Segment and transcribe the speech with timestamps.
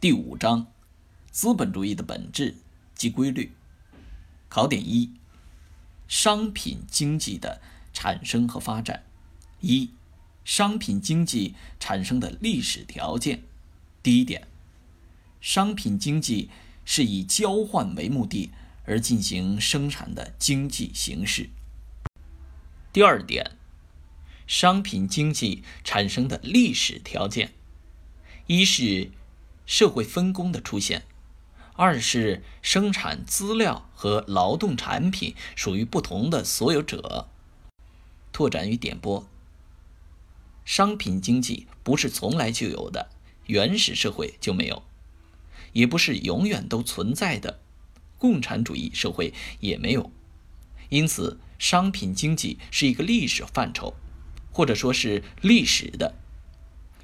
[0.00, 0.66] 第五章：
[1.30, 2.56] 资本主义的本质
[2.94, 3.52] 及规律。
[4.48, 5.10] 考点一：
[6.08, 7.60] 商品经济的
[7.92, 9.04] 产生和发展。
[9.60, 9.90] 一、
[10.42, 13.42] 商品经济产生的历史条件。
[14.02, 14.48] 第一点，
[15.38, 16.48] 商品经济
[16.86, 18.50] 是以交换为目的
[18.86, 21.50] 而进行生产的经济形式。
[22.90, 23.50] 第二点，
[24.46, 27.52] 商品经济产生的历史条件。
[28.46, 29.10] 一是
[29.70, 31.04] 社会分工的出现，
[31.74, 37.28] 二是生产资料和劳动产品属于不同的所有者。
[38.32, 39.28] 拓展与点拨：
[40.64, 43.10] 商品经济不是从来就有的，
[43.46, 44.82] 原始社会就没有，
[45.72, 47.60] 也不是永远都存在的，
[48.18, 50.10] 共产主义社会也没有。
[50.88, 53.94] 因此，商品经济是一个历史范畴，
[54.50, 56.16] 或者说是历史的。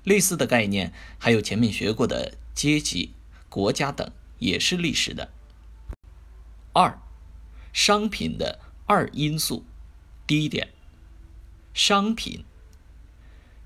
[0.03, 3.13] 类似的概念还有前面学过的阶级、
[3.51, 5.31] 国家等，也是历史的。
[6.73, 6.99] 二，
[7.71, 9.67] 商品的二因素。
[10.27, 10.71] 第一点，
[11.75, 12.45] 商品，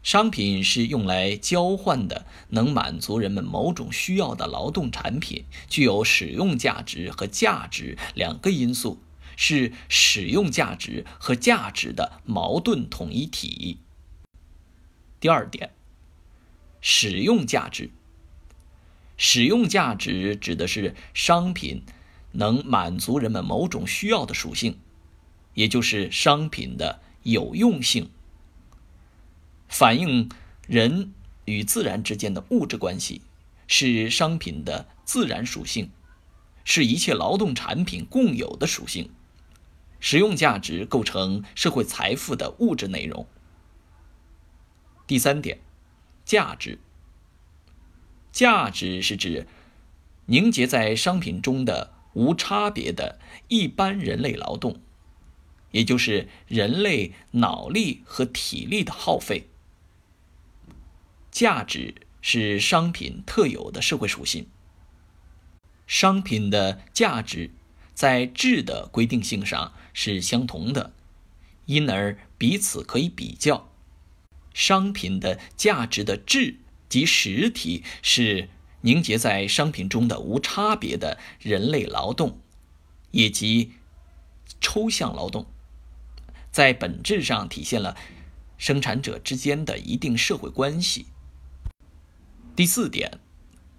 [0.02, 9.00] 商品是用来交换的，能满足人们某种需要的劳动产品，具有使用价值和价值两个因素，
[9.36, 13.78] 是使用价值和价值的矛盾统一体。
[15.20, 15.70] 第二点。
[16.82, 17.90] 使用价值，
[19.22, 21.82] 使用价值指的是商品
[22.32, 24.78] 能满足人们某种需要的属性，
[25.52, 28.08] 也就是商品的有用性，
[29.68, 30.30] 反映
[30.66, 31.12] 人
[31.44, 33.20] 与自然之间的物质关系，
[33.66, 35.90] 是商品的自然属性，
[36.64, 39.10] 是一切劳动产品共有的属性。
[40.00, 43.26] 使用价值构成社会财富的物质内容。
[45.06, 45.60] 第三点。
[46.24, 46.78] 价值，
[48.32, 49.46] 价值是指
[50.26, 54.80] 凝结在商品中的无差别的一般人类劳动，
[55.72, 59.48] 也就是人类脑力和体力的耗费。
[61.30, 64.48] 价值是商品特有的社会属性。
[65.86, 67.50] 商品的价值
[67.94, 70.92] 在质的规定性上是相同的，
[71.66, 73.68] 因而彼此可以比较。
[74.54, 76.56] 商品的价值的质
[76.90, 78.50] 及实体是
[78.82, 82.38] 凝结在商品中的无差别的人类劳动，
[83.12, 83.72] 以及
[84.60, 85.46] 抽象劳动，
[86.50, 87.96] 在本质上体现了
[88.58, 91.06] 生产者之间的一定社会关系。
[92.54, 93.18] 第四点，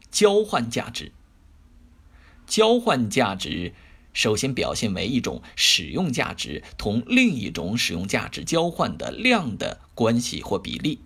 [0.10, 1.12] 交换价值。
[2.48, 3.76] 交换价值。
[4.14, 11.00] 首先表现为一种使用价值同另一种使用价值交换的量的关系或比例。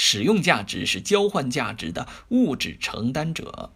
[0.00, 3.72] 使用价值是交换价值的物质承担者，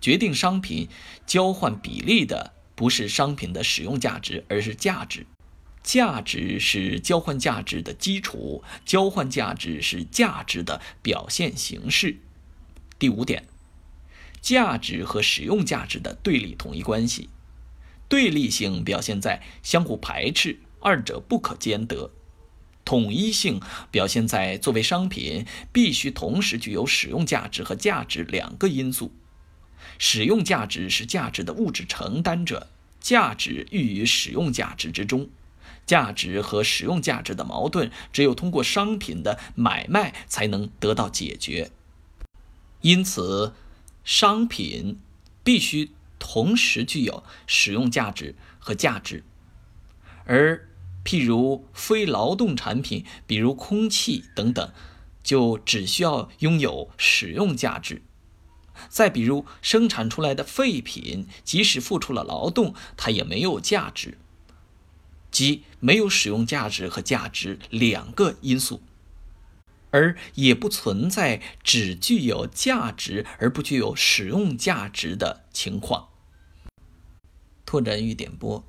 [0.00, 0.88] 决定商品
[1.26, 5.26] 交换比例的不是商品的使用价值，而是价值。
[5.82, 12.16] 价值是交换价值的基础，交换价值是价值的表现形式。
[12.98, 13.44] 第五点，
[14.40, 17.28] 价值和使用价值的对立统一关系。
[18.08, 22.10] 对立性表现在相互排斥，二者不可兼得；
[22.84, 23.60] 统一性
[23.90, 29.12] 表现在作为商品必须同时具有使用价值和价值两个因素。
[29.98, 32.68] 使用价值是价值的物质承担者，
[33.00, 35.28] 价值寓于使用价值之中。
[35.86, 41.70] 价值和使用价值的矛盾，只有通过商品的买卖才能得到解决。
[42.80, 43.54] 因此，
[44.04, 44.98] 商品
[45.42, 45.90] 必须。
[46.24, 49.24] 同时具有使用价值和价值，
[50.24, 50.68] 而
[51.04, 54.72] 譬如非劳动产品，比如空气等等，
[55.22, 58.02] 就只需要拥有使用价值。
[58.88, 64.18] 再比如生产出来的废品，即使付出了劳动，它也没有价值，
[65.30, 68.82] 即没有使用价值和价值两个因素。
[69.90, 76.08] 而也不存在只具有价值而不具有使用价值的情况。
[77.66, 78.64] 拓展与点拨，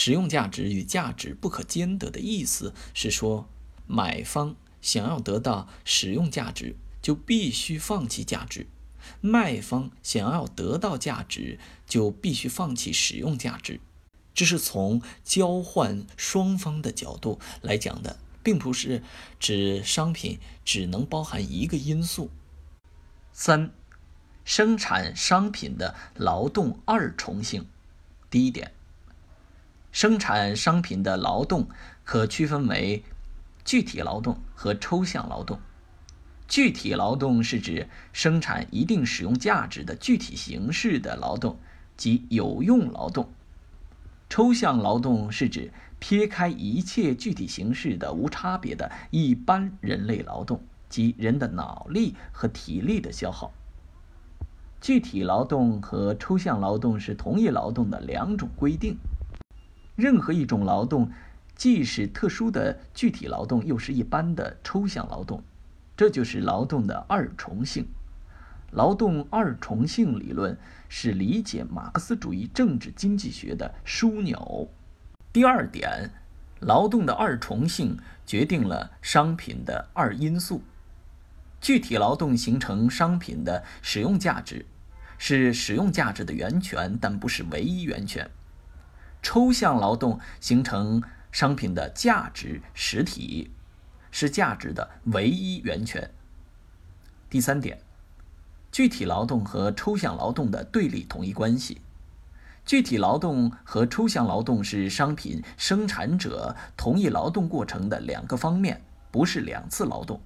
[0.00, 3.48] 使用价值与价值不可兼得的意思是说，
[3.88, 8.66] 买方想要得到使用价值，就必须放弃价值；
[9.20, 13.80] 卖方想要得到价值，就必须放弃使用价值。
[14.32, 18.20] 这是从交换双方的角度来讲的。
[18.40, 19.02] 并不是
[19.38, 22.30] 指商品只能包含一个因素。
[23.30, 23.72] 三、
[24.42, 27.66] 生产商品的劳动二重性。
[28.30, 28.72] 第一点，
[29.90, 31.68] 生产商品的劳动
[32.04, 33.02] 可区分为
[33.64, 35.58] 具体劳动和抽象劳动。
[36.46, 41.58] 具体劳动是指生产一定使用价值的具体形式的劳动，
[41.96, 43.26] 即有用劳动；
[44.30, 53.52] 抽象劳动是指撇开一切具体形式的无差别的一般人类劳动，即人的脑力和体力的消耗。
[54.80, 58.96] 具体劳动和抽象劳动是同一劳动的两种规定。
[59.98, 61.10] 任何一种劳动，
[61.56, 65.42] 既是特殊的具体劳动，又是一般的抽象劳动。
[65.96, 67.88] 这就是劳动的二重性。
[68.70, 70.56] 劳动二重性理论
[70.88, 74.70] 是理解马克思主义政治经济学的枢纽。
[75.32, 76.12] 第二点，
[76.60, 80.62] 劳动的二重性决定了商品的二因素。
[81.60, 84.64] 具体劳动形成商品的使用价值，
[85.18, 88.30] 是使用价值的源泉，但不是唯一源泉。
[89.22, 93.50] 抽象劳动形成商品的价值实体。
[94.10, 96.10] 是价值的唯一源泉。
[97.28, 97.78] 第三点，
[98.72, 101.82] 具体劳动和抽象劳动的对立统一关系。
[102.64, 110.22] 具体劳动和抽象劳动是商品生产者同一劳动过程的两个方面，不是两次劳动。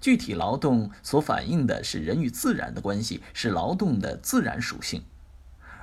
[0.00, 5.02] 具体劳动所反映的是人与自然的关系，是劳动的自然属性。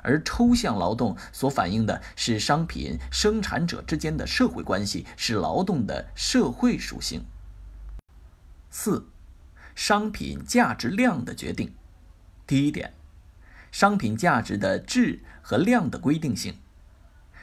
[0.07, 7.25] 而抽象劳动所反映的是商品生产者之间的社会关系，是劳动的社会属性。
[8.69, 9.09] 四、
[9.75, 11.74] 商品价值量的决定。
[12.48, 12.94] 第一点，
[13.69, 16.56] 商品价值的质和量的规定性。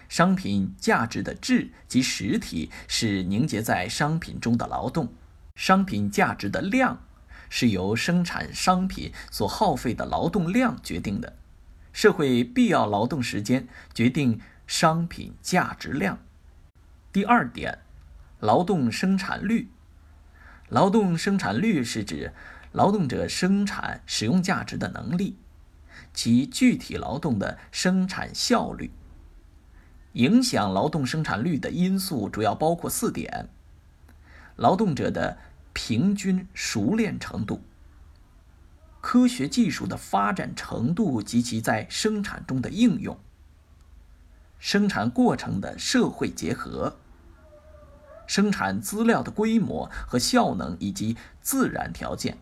[0.08, 5.12] 商品价值的质及实体是凝结在商品中的劳动，
[5.54, 7.02] 商品价值的量
[7.50, 11.36] 是由生产商品所耗费的劳动量决定的。
[11.94, 16.18] 社会必要劳动时间决定商品价值量。
[17.12, 17.78] 第二点，
[18.40, 19.70] 劳动生产率。
[20.68, 22.32] 劳动生产率是指
[22.72, 25.36] 劳动者生产使用价值的能力，
[26.12, 28.90] 其具体劳动的生产效率。
[30.14, 33.48] 影响劳动生产率的因素主要包括四点：
[34.56, 35.38] 劳动者的
[35.72, 37.62] 平均熟练程度。
[39.04, 43.18] 科学技术的发展程度及其在生产中的应用，
[44.58, 46.96] 生产过程的社会结合，
[48.26, 52.38] 生产资料的规模和效能以及自然条件。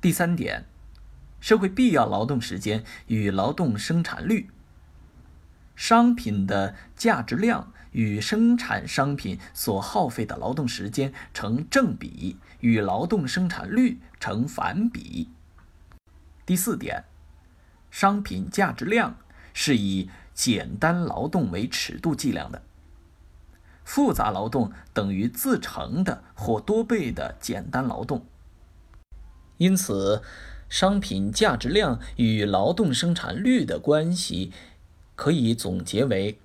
[0.00, 0.64] 第三点，
[1.38, 4.50] 社会必要劳动时间与劳动生产率。
[5.76, 15.28] 商品的价值量与生产商品所耗费的劳动时间成正比，与劳动生产率成反比。
[16.46, 17.04] 第四点，
[17.90, 19.18] 商品价值量
[19.52, 22.62] 是以简单劳动为尺度计量的，
[23.84, 28.24] 复杂劳动等于自成的或多倍的简单劳动。
[29.58, 30.22] 因此，
[30.70, 34.50] 商品价值量与劳动生产率的关系。
[35.14, 36.40] 可以总结为：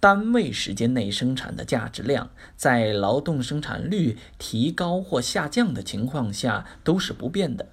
[0.00, 7.66] 单位时间内生产的价值量，在劳动生产率提高或下降的情况下都是不变的；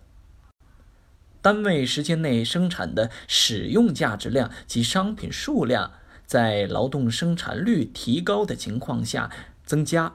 [1.42, 5.94] 单位时间内生产的使用价值量及商品数量，
[6.26, 9.32] 在劳动生产率提高的情况下
[9.64, 10.12] 增加，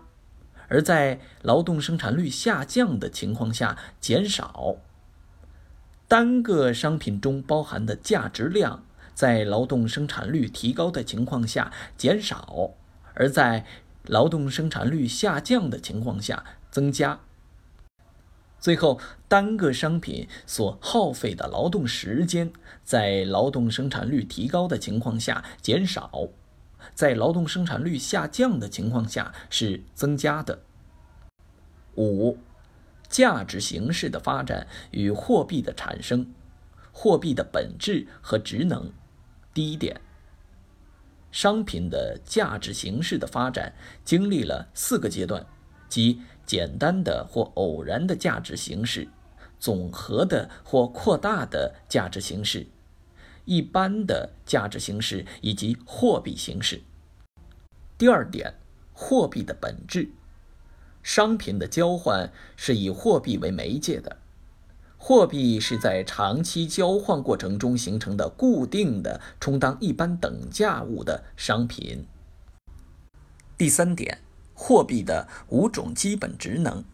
[0.69, 4.77] 而在劳动生产率下降的情况下减少。
[6.07, 8.85] 单个商品中包含的价值量。
[9.15, 12.73] 在劳动生产率提高的情况下减少，
[13.15, 13.65] 而在
[14.05, 17.21] 劳动生产率下降的情况下增加。
[18.59, 22.53] 最后，单个商品所耗费的劳动时间
[22.85, 26.29] 在劳动生产率提高的情况下减少，
[26.95, 30.61] 在劳动生产率下降的情况下是增加的。
[31.97, 32.39] 五、
[33.09, 36.33] 价值形式的发展与货币的产生，
[36.93, 38.93] 货币的本质和职能。
[39.55, 40.01] 第一点，
[41.31, 45.47] 商品的价值形式的发展经历了四个阶段，
[45.91, 49.09] 即简单的或偶然的价值形式、
[49.61, 52.67] 总和的或扩大的价值形式、
[53.45, 56.81] 一般的价值形式以及货币形式。
[57.99, 58.55] 第二点，
[58.95, 60.09] 货币的本质，
[61.03, 64.22] 商品的交换是以货币为媒介的。
[65.05, 72.07] 货币是在长期交换过程中形成的固定的、充当一般等价物的商品。
[73.59, 74.21] 第三点，
[74.55, 76.85] 货币的五种基本职能，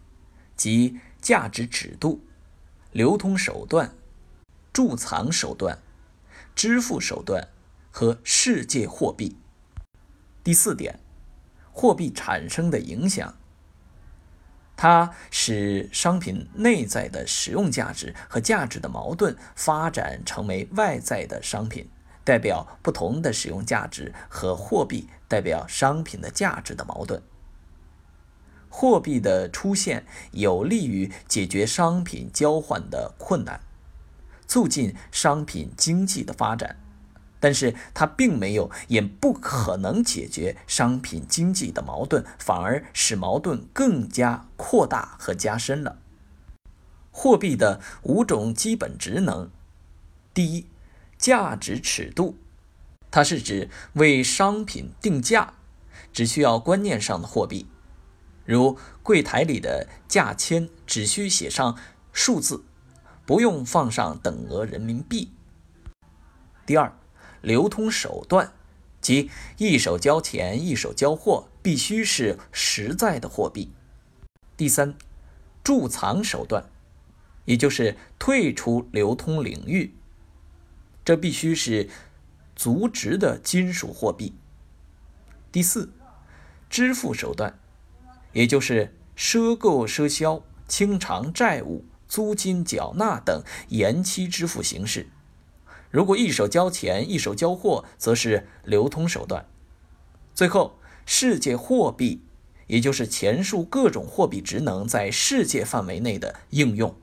[0.57, 2.23] 即价值尺度、
[2.93, 3.93] 流通手段、
[4.73, 5.79] 贮藏手段、
[6.55, 7.49] 支付手段
[7.91, 9.37] 和世界货币。
[10.43, 10.99] 第四点，
[11.71, 13.38] 货币产生的影响。
[14.81, 21.91] 它使商品内在的实用价值和价值的矛盾发展成为外在的商品，
[22.23, 27.21] 代表不同的使用价值和货币代表商品的价值的矛盾。
[28.69, 33.61] 货币的出现有利于解决商品交换的困难，
[34.47, 36.77] 促进商品经济的发展。
[37.41, 45.99] 但是它并没有，也不可能解决商品经济的矛盾，反而使矛盾更加扩大和加深了。
[47.13, 49.51] 货币的五种基本职能：
[50.35, 50.67] 第一，
[51.17, 52.37] 价值尺度，
[53.11, 55.55] 它是指为商品定价，
[56.13, 57.69] 只需要观念上的货币，
[58.45, 61.77] 如柜台里的价签只需写上
[62.13, 62.65] 数字，
[63.25, 65.33] 不用放上等额人民币。
[66.67, 66.93] 第二。
[67.41, 68.53] 流通手段，
[69.01, 73.73] 即一手交钱一手交货，必须是实在的货币。
[74.57, 74.97] 第三，
[75.63, 76.65] 贮藏手段，
[77.45, 79.95] 也就是退出流通领域，
[81.05, 81.89] 这必须是
[82.57, 84.35] 足值的金属货币。
[85.53, 85.93] 第四，
[86.69, 87.59] 支付手段，
[88.33, 95.09] 也就是赊购赊销、清偿债务、租金缴纳等延期支付形式。
[95.91, 99.47] 如果一手交钱，一手交货，则是流通手段。
[100.35, 102.23] 最后，世界货币，
[102.67, 106.95] 也就是前述各种货币职能在世界范围内的应用。